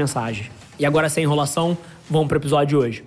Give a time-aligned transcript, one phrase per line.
[0.00, 0.50] mensagens.
[0.78, 1.76] E agora, sem enrolação,
[2.08, 3.04] vamos para o episódio de hoje.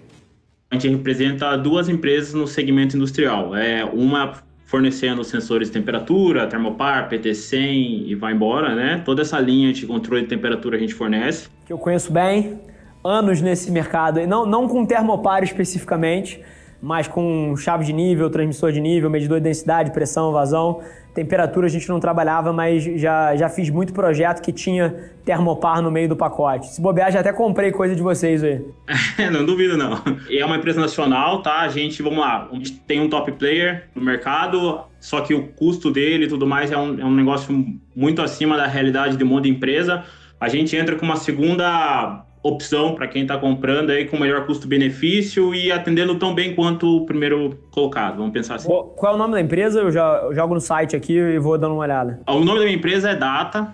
[0.70, 3.56] A gente representa duas empresas no segmento industrial.
[3.56, 9.02] É uma fornecendo sensores de temperatura, termopar, PT100 e vai embora, né?
[9.06, 11.48] Toda essa linha de controle de temperatura a gente fornece.
[11.66, 12.60] Que eu conheço bem,
[13.04, 16.42] anos nesse mercado, não, não com termopar especificamente,
[16.84, 20.82] mas com chave de nível, transmissor de nível, medidor de densidade, pressão, vazão.
[21.14, 24.94] Temperatura a gente não trabalhava, mas já, já fiz muito projeto que tinha
[25.24, 26.68] termopar no meio do pacote.
[26.68, 28.62] Se bobear, já até comprei coisa de vocês aí.
[29.32, 29.98] não duvido não.
[30.30, 31.62] É uma empresa nacional, tá?
[31.62, 35.48] A gente, vamos lá, a gente tem um top player no mercado, só que o
[35.54, 37.66] custo dele e tudo mais é um, é um negócio
[37.96, 40.04] muito acima da realidade de um monte de empresa.
[40.38, 45.56] A gente entra com uma segunda opção para quem está comprando aí com melhor custo-benefício
[45.56, 48.68] e atendendo tão bem quanto o primeiro colocado, vamos pensar assim.
[48.68, 49.80] Qual é o nome da empresa?
[49.80, 52.20] Eu já eu jogo no site aqui e vou dando uma olhada.
[52.28, 53.74] O nome da minha empresa é Data,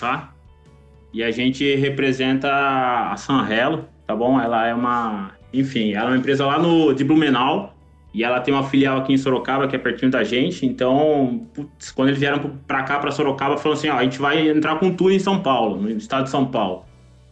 [0.00, 0.32] tá?
[1.12, 2.48] E a gente representa
[3.12, 4.40] a Sanrelo, tá bom?
[4.40, 7.74] Ela é uma, enfim, ela é uma empresa lá no de Blumenau,
[8.14, 10.64] e ela tem uma filial aqui em Sorocaba, que é pertinho da gente.
[10.64, 14.48] Então, putz, quando eles vieram para cá, para Sorocaba, falaram assim: ó, a gente vai
[14.48, 16.87] entrar com tudo em São Paulo, no estado de São Paulo.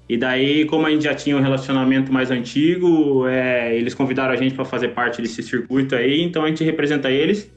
[0.09, 4.37] E daí, como a gente já tinha um relacionamento mais antigo, é, eles convidaram a
[4.37, 7.53] gente para fazer parte desse circuito aí, então a gente representa eles.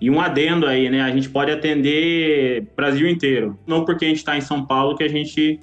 [0.00, 1.00] E um adendo aí, né?
[1.00, 3.58] A gente pode atender Brasil inteiro.
[3.66, 5.58] Não porque a gente está em São Paulo que a gente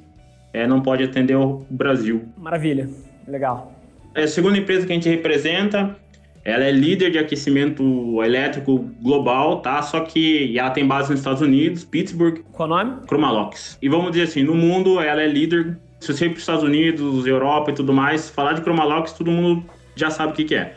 [0.52, 2.24] é, não pode atender o Brasil.
[2.38, 2.90] Maravilha,
[3.28, 3.74] legal.
[4.14, 5.96] É a segunda empresa que a gente representa.
[6.44, 9.82] Ela é líder de aquecimento elétrico global, tá?
[9.82, 12.40] Só que ela tem base nos Estados Unidos, Pittsburgh.
[12.52, 13.02] Qual o nome?
[13.08, 13.80] Chromalox.
[13.82, 16.64] E vamos dizer assim, no mundo ela é líder se você ir para os Estados
[16.64, 20.56] Unidos, Europa e tudo mais, falar de Chromalox, todo mundo já sabe o que, que
[20.56, 20.76] é.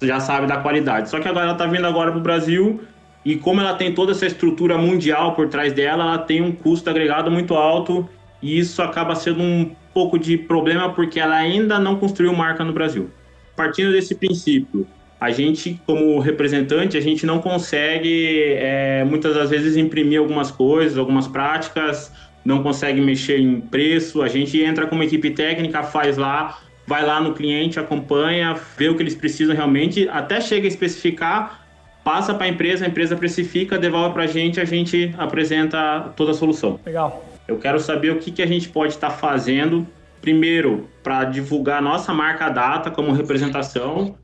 [0.00, 1.10] Já sabe da qualidade.
[1.10, 2.80] Só que agora ela está vindo agora para o Brasil
[3.24, 6.88] e como ela tem toda essa estrutura mundial por trás dela, ela tem um custo
[6.88, 8.08] agregado muito alto
[8.40, 12.72] e isso acaba sendo um pouco de problema porque ela ainda não construiu marca no
[12.72, 13.10] Brasil.
[13.56, 14.86] Partindo desse princípio,
[15.20, 20.96] a gente, como representante, a gente não consegue, é, muitas das vezes, imprimir algumas coisas,
[20.96, 22.10] algumas práticas,
[22.44, 27.20] não consegue mexer em preço, a gente entra como equipe técnica, faz lá, vai lá
[27.20, 31.66] no cliente, acompanha, vê o que eles precisam realmente, até chega a especificar,
[32.02, 36.32] passa para a empresa, a empresa precifica, devolve para a gente, a gente apresenta toda
[36.32, 36.80] a solução.
[36.84, 37.24] Legal.
[37.46, 39.86] Eu quero saber o que, que a gente pode estar tá fazendo,
[40.20, 44.16] primeiro, para divulgar nossa marca data como representação,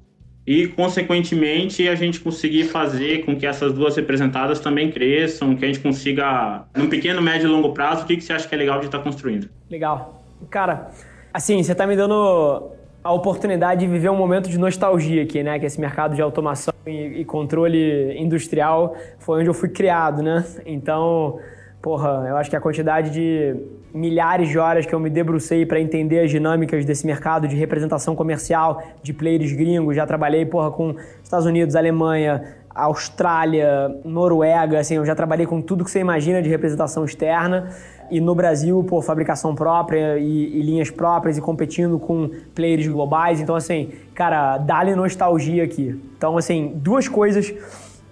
[0.46, 5.68] e, consequentemente, a gente conseguir fazer com que essas duas representadas também cresçam, que a
[5.68, 8.58] gente consiga, num pequeno, médio e longo prazo, o que, que você acha que é
[8.58, 9.48] legal de estar construindo?
[9.68, 10.22] Legal.
[10.48, 10.90] Cara,
[11.34, 12.70] assim, você está me dando
[13.02, 15.58] a oportunidade de viver um momento de nostalgia aqui, né?
[15.58, 20.44] Que esse mercado de automação e, e controle industrial foi onde eu fui criado, né?
[20.64, 21.40] Então,
[21.86, 23.54] porra, eu acho que a quantidade de
[23.94, 28.16] milhares de horas que eu me debrucei para entender as dinâmicas desse mercado de representação
[28.16, 32.42] comercial de players gringos, já trabalhei, porra, com Estados Unidos, Alemanha,
[32.74, 37.70] Austrália, Noruega, assim, eu já trabalhei com tudo que você imagina de representação externa.
[38.10, 43.40] E no Brasil, pô, fabricação própria e, e linhas próprias e competindo com players globais.
[43.40, 45.96] Então, assim, cara, dá-lhe nostalgia aqui.
[46.18, 47.54] Então, assim, duas coisas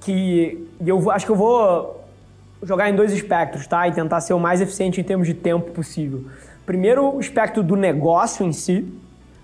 [0.01, 2.04] que eu acho que eu vou
[2.65, 3.87] jogar em dois espectros, tá?
[3.87, 6.25] E tentar ser o mais eficiente em termos de tempo possível.
[6.67, 8.87] Primeiro, o espectro do negócio em si,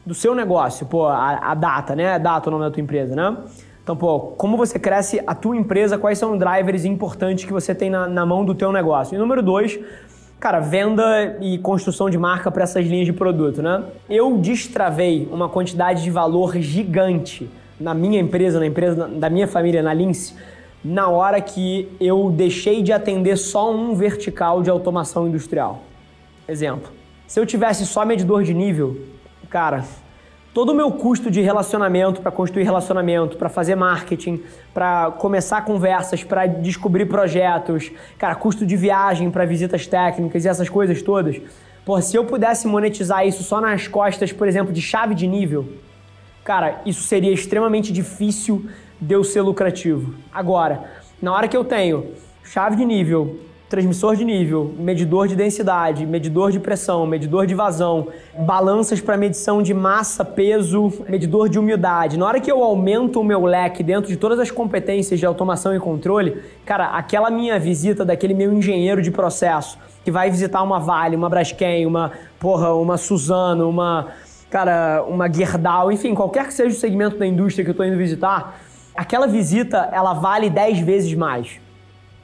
[0.04, 2.14] do seu negócio, pô, a, a data, né?
[2.14, 3.36] A data o nome da tua empresa, né?
[3.82, 7.74] Então, pô, como você cresce a tua empresa, quais são os drivers importantes que você
[7.74, 9.14] tem na, na mão do teu negócio?
[9.14, 9.78] E número dois,
[10.38, 13.82] cara, venda e construção de marca para essas linhas de produto, né?
[14.08, 19.82] Eu destravei uma quantidade de valor gigante na minha empresa, na empresa da minha família,
[19.82, 20.34] na Lince,
[20.84, 25.82] na hora que eu deixei de atender só um vertical de automação industrial.
[26.48, 26.90] Exemplo,
[27.26, 28.98] se eu tivesse só medidor de nível,
[29.48, 29.84] cara,
[30.52, 34.42] todo o meu custo de relacionamento para construir relacionamento, para fazer marketing,
[34.72, 40.68] para começar conversas, para descobrir projetos, cara, custo de viagem para visitas técnicas e essas
[40.68, 41.40] coisas todas.
[41.84, 45.68] Pô, se eu pudesse monetizar isso só nas costas, por exemplo, de chave de nível,
[46.42, 48.68] cara, isso seria extremamente difícil
[49.00, 50.14] de eu ser lucrativo.
[50.32, 50.84] Agora,
[51.20, 52.12] na hora que eu tenho
[52.44, 53.38] chave de nível,
[53.70, 58.08] transmissor de nível, medidor de densidade, medidor de pressão, medidor de vazão,
[58.40, 62.18] balanças para medição de massa, peso, medidor de umidade.
[62.18, 65.74] Na hora que eu aumento o meu leque dentro de todas as competências de automação
[65.74, 70.80] e controle, cara, aquela minha visita daquele meu engenheiro de processo que vai visitar uma
[70.80, 72.10] Vale, uma Braskem, uma
[72.40, 74.08] porra, uma Suzano, uma
[74.50, 77.96] cara, uma Gerdau, enfim, qualquer que seja o segmento da indústria que eu estou indo
[77.96, 78.60] visitar,
[79.00, 81.58] aquela visita ela vale 10 vezes mais.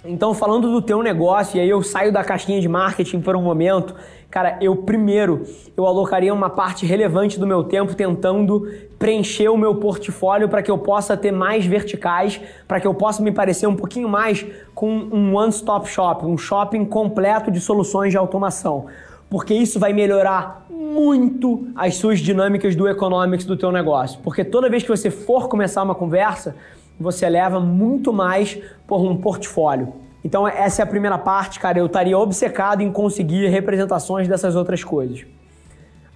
[0.05, 3.41] Então, falando do teu negócio, e aí eu saio da caixinha de marketing por um
[3.41, 3.95] momento,
[4.31, 5.43] cara, eu primeiro,
[5.75, 10.71] eu alocaria uma parte relevante do meu tempo tentando preencher o meu portfólio para que
[10.71, 12.39] eu possa ter mais verticais,
[12.69, 14.45] para que eu possa me parecer um pouquinho mais
[14.75, 18.87] com um one-stop shop, um shopping completo de soluções de automação.
[19.29, 24.21] Porque isso vai melhorar muito as suas dinâmicas do economics do teu negócio.
[24.23, 26.55] Porque toda vez que você for começar uma conversa,
[26.99, 29.95] você leva muito mais por um portfólio.
[30.25, 31.79] Então, essa é a primeira parte, cara.
[31.79, 35.25] Eu estaria obcecado em conseguir representações dessas outras coisas.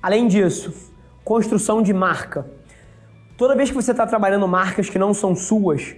[0.02, 0.72] Além disso,
[1.24, 2.46] construção de marca.
[3.36, 5.94] Toda vez que você está trabalhando marcas que não são suas,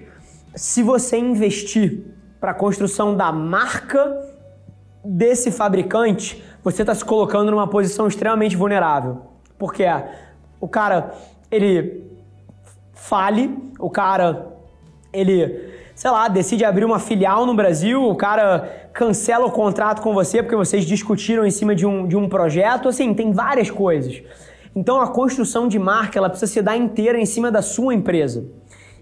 [0.55, 2.05] se você investir
[2.41, 4.15] para a construção da marca
[5.05, 9.23] desse fabricante, você está se colocando numa posição extremamente vulnerável.
[9.59, 9.85] Porque
[10.61, 11.13] o cara,
[11.51, 12.05] ele
[12.93, 14.53] fale, o cara
[15.13, 20.15] ele, sei lá, decide abrir uma filial no Brasil, o cara cancela o contrato com
[20.15, 24.23] você porque vocês discutiram em cima de um, de um projeto, assim, tem várias coisas.
[24.75, 28.45] Então a construção de marca ela precisa se dar inteira em cima da sua empresa.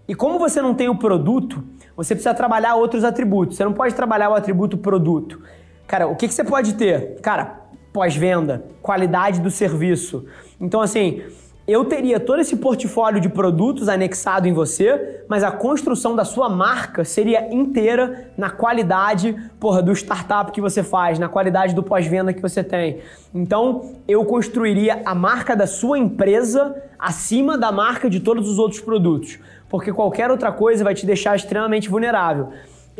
[0.08, 1.62] E como você não tem o produto,
[1.96, 3.56] você precisa trabalhar outros atributos.
[3.56, 5.40] Você não pode trabalhar o atributo produto.
[5.90, 7.16] Cara, o que, que você pode ter?
[7.20, 10.24] Cara, pós-venda, qualidade do serviço.
[10.60, 11.20] Então, assim,
[11.66, 16.48] eu teria todo esse portfólio de produtos anexado em você, mas a construção da sua
[16.48, 22.32] marca seria inteira na qualidade porra, do startup que você faz, na qualidade do pós-venda
[22.32, 23.00] que você tem.
[23.34, 28.80] Então, eu construiria a marca da sua empresa acima da marca de todos os outros
[28.80, 32.50] produtos, porque qualquer outra coisa vai te deixar extremamente vulnerável.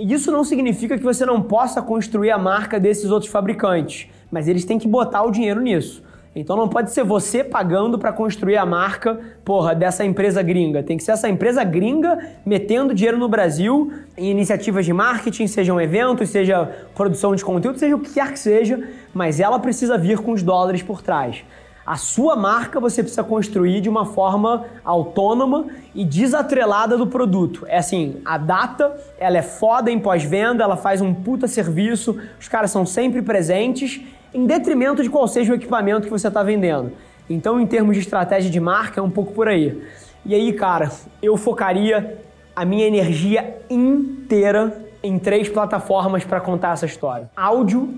[0.01, 4.65] Isso não significa que você não possa construir a marca desses outros fabricantes, mas eles
[4.65, 6.03] têm que botar o dinheiro nisso.
[6.35, 10.83] Então não pode ser você pagando para construir a marca, porra, dessa empresa gringa.
[10.83, 15.79] Tem que ser essa empresa gringa metendo dinheiro no Brasil em iniciativas de marketing, sejam
[15.79, 20.19] eventos, seja produção de conteúdo, seja o que quer que seja, mas ela precisa vir
[20.21, 21.45] com os dólares por trás.
[21.91, 27.67] A sua marca você precisa construir de uma forma autônoma e desatrelada do produto.
[27.67, 32.47] É assim, a data, ela é foda em pós-venda, ela faz um puta serviço, os
[32.47, 34.03] caras são sempre presentes
[34.33, 36.93] em detrimento de qual seja o equipamento que você está vendendo.
[37.29, 39.83] Então, em termos de estratégia de marca, é um pouco por aí.
[40.25, 42.23] E aí, cara, eu focaria
[42.55, 47.93] a minha energia inteira em três plataformas para contar essa história: áudio,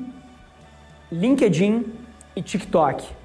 [1.12, 1.84] LinkedIn
[2.34, 3.20] e TikTok.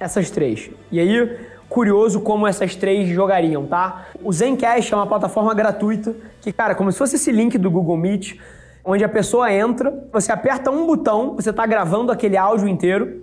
[0.00, 0.70] Essas três.
[0.92, 1.36] E aí,
[1.68, 4.06] curioso como essas três jogariam, tá?
[4.22, 7.96] O Zencast é uma plataforma gratuita que, cara, como se fosse esse link do Google
[7.96, 8.38] Meet,
[8.84, 13.22] onde a pessoa entra, você aperta um botão, você está gravando aquele áudio inteiro.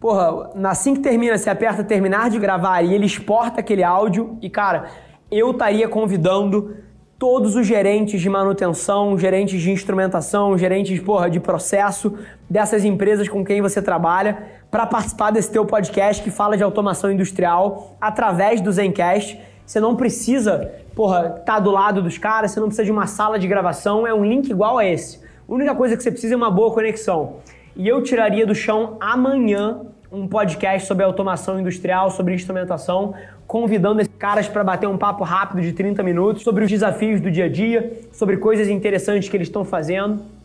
[0.00, 4.38] Porra, assim que termina, você aperta terminar de gravar e ele exporta aquele áudio.
[4.40, 4.86] E, cara,
[5.30, 6.76] eu estaria convidando
[7.18, 12.14] todos os gerentes de manutenção, gerentes de instrumentação, gerentes porra, de processo
[12.48, 14.38] dessas empresas com quem você trabalha
[14.76, 19.40] para participar desse teu podcast que fala de automação industrial através do Zencast.
[19.64, 23.38] Você não precisa porra, tá do lado dos caras, você não precisa de uma sala
[23.38, 25.18] de gravação, é um link igual a esse.
[25.48, 27.36] A única coisa que você precisa é uma boa conexão.
[27.74, 29.80] E eu tiraria do chão amanhã
[30.12, 33.14] um podcast sobre automação industrial, sobre instrumentação,
[33.46, 37.30] convidando esses caras para bater um papo rápido de 30 minutos sobre os desafios do
[37.30, 40.35] dia a dia, sobre coisas interessantes que eles estão fazendo.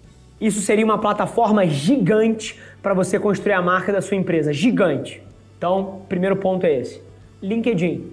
[0.41, 5.21] Isso seria uma plataforma gigante para você construir a marca da sua empresa, gigante.
[5.55, 6.99] Então, primeiro ponto é esse.
[7.43, 8.11] LinkedIn.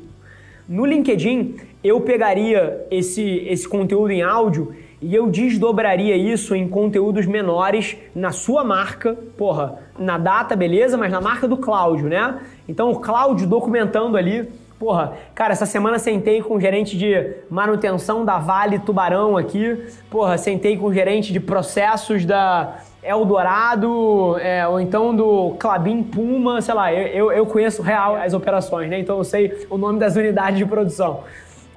[0.68, 7.24] No LinkedIn, eu pegaria esse, esse conteúdo em áudio e eu desdobraria isso em conteúdos
[7.24, 12.40] menores na sua marca, porra, na data, beleza, mas na marca do Cláudio, né?
[12.68, 14.46] Então o Cláudio documentando ali,
[14.78, 19.76] porra, cara, essa semana sentei com o gerente de manutenção da Vale Tubarão aqui,
[20.08, 26.60] porra, sentei com o gerente de processos da Eldorado, é, ou então do Clabin Puma,
[26.60, 28.98] sei lá, eu, eu conheço real as operações, né?
[28.98, 31.20] Então eu sei o nome das unidades de produção.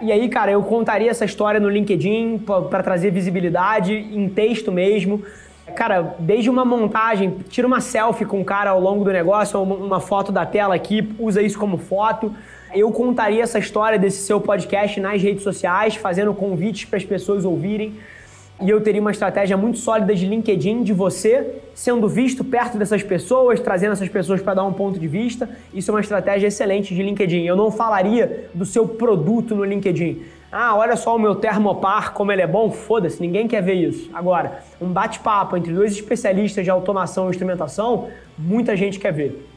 [0.01, 2.39] E aí, cara, eu contaria essa história no LinkedIn
[2.69, 5.23] para trazer visibilidade, em texto mesmo.
[5.75, 9.99] Cara, desde uma montagem, tira uma selfie com o cara ao longo do negócio, uma
[9.99, 12.33] foto da tela aqui, usa isso como foto.
[12.73, 17.43] Eu contaria essa história desse seu podcast nas redes sociais, fazendo convites para as pessoas
[17.45, 17.95] ouvirem.
[18.61, 23.01] e eu teria uma estratégia muito sólida de LinkedIn, de você sendo visto perto dessas
[23.01, 25.49] pessoas, trazendo essas pessoas para dar um ponto de vista.
[25.73, 27.43] Isso é uma estratégia excelente de LinkedIn.
[27.43, 30.21] Eu não falaria do seu produto no LinkedIn.
[30.51, 32.69] Ah, olha só o meu termopar, como ele é bom.
[32.69, 34.09] Foda-se, ninguém quer ver isso.
[34.13, 39.50] Agora, um bate-papo entre dois especialistas de automação e instrumentação, muita gente quer ver.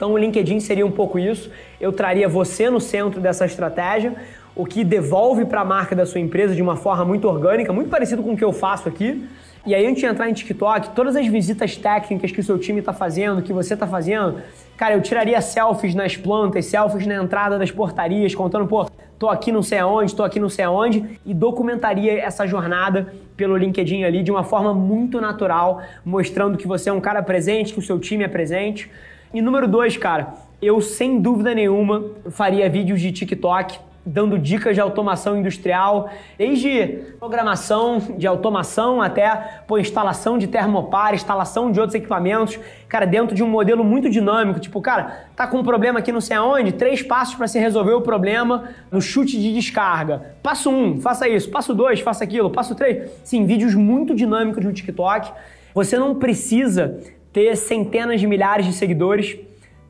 [0.00, 1.50] Então, o LinkedIn seria um pouco isso.
[1.78, 4.14] Eu traria você no centro dessa estratégia
[4.56, 7.90] o que devolve para a marca da sua empresa de uma forma muito orgânica, muito
[7.90, 9.28] parecido com o que eu faço aqui.
[9.66, 12.78] E aí, antes de entrar em TikTok, todas as visitas técnicas que o seu time
[12.80, 14.40] está fazendo, que você está fazendo,
[14.74, 18.86] cara, eu tiraria selfies nas plantas, selfies na entrada das portarias, contando, pô,
[19.18, 23.54] tô aqui não sei aonde, tô aqui não sei aonde, e documentaria essa jornada pelo
[23.54, 27.78] LinkedIn ali de uma forma muito natural, mostrando que você é um cara presente, que
[27.78, 28.90] o seu time é presente.
[29.32, 34.80] E número dois, cara, eu sem dúvida nenhuma faria vídeos de TikTok dando dicas de
[34.80, 42.58] automação industrial, desde programação de automação até pô, instalação de termopar, instalação de outros equipamentos,
[42.88, 46.20] cara, dentro de um modelo muito dinâmico, tipo, cara, tá com um problema aqui não
[46.20, 50.34] sei aonde, três passos para se resolver o problema no chute de descarga.
[50.42, 51.50] Passo um, faça isso.
[51.50, 52.50] Passo dois, faça aquilo.
[52.50, 53.10] Passo três.
[53.22, 55.30] Sim, vídeos muito dinâmicos no TikTok.
[55.74, 56.98] Você não precisa
[57.32, 59.38] ter centenas de milhares de seguidores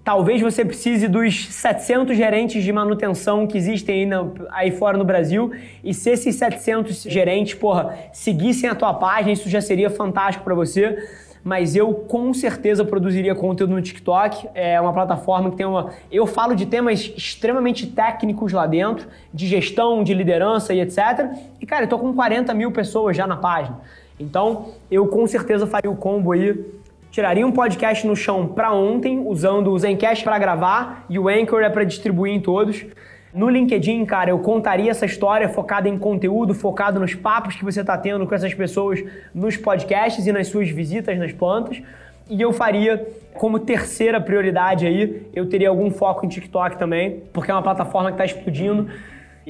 [0.02, 5.04] Talvez você precise dos 700 gerentes de manutenção que existem aí, na, aí, fora no
[5.04, 5.52] Brasil.
[5.84, 10.54] E se esses 700 gerentes, porra, seguissem a tua página, isso já seria fantástico para
[10.54, 10.98] você.
[11.44, 14.48] Mas eu com certeza produziria conteúdo no TikTok.
[14.54, 15.90] É uma plataforma que tem uma.
[16.10, 21.30] Eu falo de temas extremamente técnicos lá dentro, de gestão, de liderança e etc.
[21.60, 23.78] E, cara, eu tô com 40 mil pessoas já na página.
[24.18, 26.79] Então, eu com certeza faria o combo aí
[27.10, 31.62] tiraria um podcast no chão para ontem, usando o Zencast para gravar e o Anchor
[31.62, 32.84] é para distribuir em todos.
[33.32, 37.80] No LinkedIn, cara, eu contaria essa história focada em conteúdo, focado nos papos que você
[37.80, 39.02] está tendo com essas pessoas
[39.34, 41.80] nos podcasts e nas suas visitas nas plantas.
[42.28, 47.50] E eu faria como terceira prioridade aí, eu teria algum foco em TikTok também, porque
[47.50, 48.88] é uma plataforma que está explodindo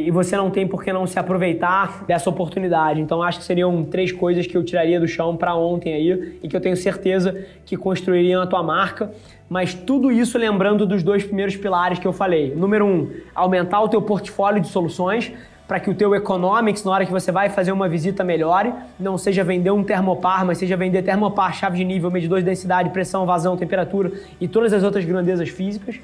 [0.07, 3.01] e você não tem por que não se aproveitar dessa oportunidade.
[3.01, 6.49] Então acho que seriam três coisas que eu tiraria do chão para ontem aí e
[6.49, 9.13] que eu tenho certeza que construiriam a tua marca.
[9.49, 12.55] Mas tudo isso lembrando dos dois primeiros pilares que eu falei.
[12.55, 15.33] Número um, aumentar o teu portfólio de soluções
[15.67, 18.73] para que o teu economics, na hora que você vai fazer uma visita, melhore.
[18.99, 22.91] Não seja vender um termopar, mas seja vender termopar, chave de nível, medidor de densidade,
[22.91, 26.01] pressão, vazão, temperatura e todas as outras grandezas físicas.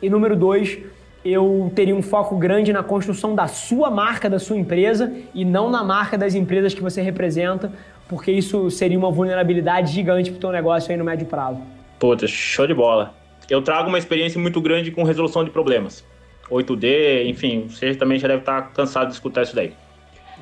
[0.00, 0.78] E número dois,
[1.24, 5.70] eu teria um foco grande na construção da sua marca, da sua empresa e não
[5.70, 7.72] na marca das empresas que você representa,
[8.08, 11.60] porque isso seria uma vulnerabilidade gigante para o teu negócio aí no médio prazo.
[11.98, 13.14] Puta, show de bola.
[13.48, 16.04] Eu trago uma experiência muito grande com resolução de problemas.
[16.50, 19.72] 8D, enfim, você também já deve estar cansado de escutar isso daí.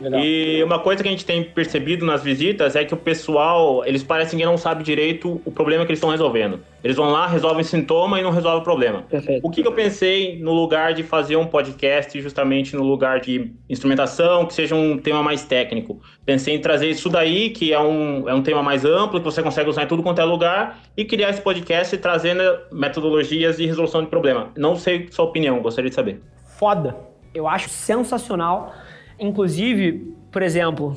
[0.00, 0.20] Legal.
[0.20, 4.02] E uma coisa que a gente tem percebido nas visitas é que o pessoal, eles
[4.02, 6.60] parecem que não sabe direito o problema que eles estão resolvendo.
[6.82, 9.02] Eles vão lá, resolvem sintoma e não resolvem o problema.
[9.02, 9.46] Perfeito.
[9.46, 13.52] O que, que eu pensei no lugar de fazer um podcast justamente no lugar de
[13.68, 16.00] instrumentação, que seja um tema mais técnico?
[16.24, 19.42] Pensei em trazer isso daí, que é um, é um tema mais amplo, que você
[19.42, 24.02] consegue usar em tudo quanto é lugar, e criar esse podcast trazendo metodologias de resolução
[24.02, 24.50] de problema.
[24.56, 26.20] Não sei sua opinião, gostaria de saber.
[26.58, 26.96] Foda!
[27.34, 28.72] Eu acho sensacional
[29.18, 30.96] Inclusive, por exemplo,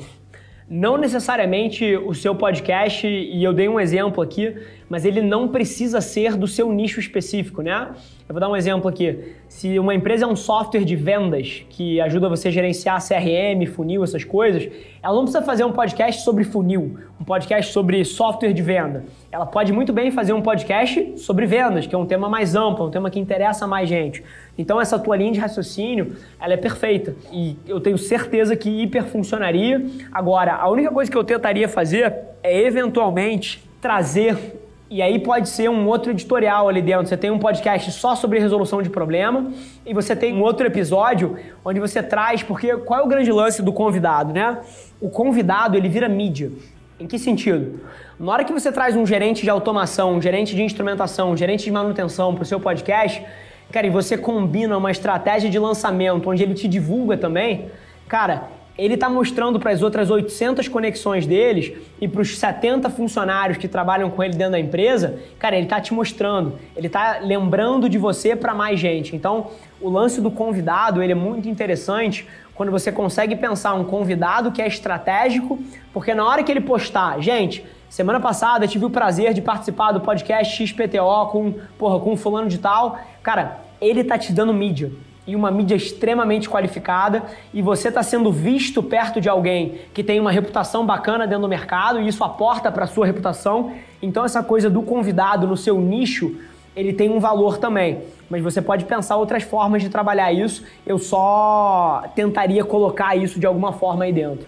[0.68, 4.56] não necessariamente o seu podcast, e eu dei um exemplo aqui,
[4.88, 7.90] mas ele não precisa ser do seu nicho específico, né?
[8.28, 9.34] Eu vou dar um exemplo aqui.
[9.54, 14.02] Se uma empresa é um software de vendas que ajuda você a gerenciar CRM, funil,
[14.02, 14.66] essas coisas,
[15.00, 19.04] ela não precisa fazer um podcast sobre funil, um podcast sobre software de venda.
[19.30, 22.86] Ela pode muito bem fazer um podcast sobre vendas, que é um tema mais amplo,
[22.86, 24.24] um tema que interessa mais gente.
[24.56, 29.04] Então essa tua linha de raciocínio, ela é perfeita e eu tenho certeza que hiper
[29.04, 29.84] funcionaria.
[30.10, 34.61] Agora, a única coisa que eu tentaria fazer é eventualmente trazer
[34.92, 37.06] e aí pode ser um outro editorial ali dentro.
[37.06, 39.50] Você tem um podcast só sobre resolução de problema
[39.86, 43.62] e você tem um outro episódio onde você traz, porque qual é o grande lance
[43.62, 44.58] do convidado, né?
[45.00, 46.52] O convidado, ele vira mídia.
[47.00, 47.80] Em que sentido?
[48.20, 51.64] Na hora que você traz um gerente de automação, um gerente de instrumentação, um gerente
[51.64, 53.24] de manutenção para o seu podcast,
[53.72, 57.70] cara, e você combina uma estratégia de lançamento onde ele te divulga também,
[58.06, 58.42] cara,
[58.76, 63.68] ele está mostrando para as outras 800 conexões deles e para os 70 funcionários que
[63.68, 67.98] trabalham com ele dentro da empresa, cara, ele está te mostrando, ele está lembrando de
[67.98, 69.14] você para mais gente.
[69.14, 69.48] Então,
[69.80, 74.62] o lance do convidado, ele é muito interessante quando você consegue pensar um convidado que
[74.62, 75.58] é estratégico,
[75.92, 80.00] porque na hora que ele postar, gente, semana passada tive o prazer de participar do
[80.00, 84.90] podcast XPTO com, porra, com fulano de tal, cara, ele tá te dando mídia.
[85.26, 87.22] E uma mídia extremamente qualificada
[87.54, 91.48] e você está sendo visto perto de alguém que tem uma reputação bacana dentro do
[91.48, 93.72] mercado e isso aporta para a sua reputação.
[94.00, 96.36] Então essa coisa do convidado no seu nicho,
[96.74, 98.00] ele tem um valor também.
[98.28, 100.64] Mas você pode pensar outras formas de trabalhar isso.
[100.86, 104.46] Eu só tentaria colocar isso de alguma forma aí dentro.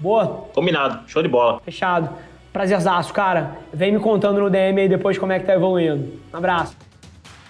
[0.00, 0.46] Boa?
[0.54, 1.08] Combinado.
[1.08, 1.60] Show de bola.
[1.64, 2.10] Fechado.
[2.52, 3.58] Prazerzaço, cara.
[3.72, 6.14] Vem me contando no DM aí depois como é que tá evoluindo.
[6.32, 6.74] Um abraço.